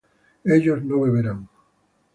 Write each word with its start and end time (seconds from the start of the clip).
ellos 0.45 0.83
no 0.83 0.99
beberán 1.01 1.47